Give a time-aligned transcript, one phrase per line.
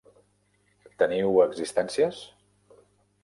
[1.01, 2.21] Teniu existències?